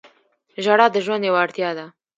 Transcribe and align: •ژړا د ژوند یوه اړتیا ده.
•ژړا 0.63 0.87
د 0.93 0.97
ژوند 1.05 1.23
یوه 1.27 1.39
اړتیا 1.45 1.69
ده. 1.77 1.85